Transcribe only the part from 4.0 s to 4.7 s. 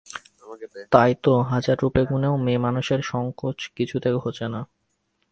ঘোচে না।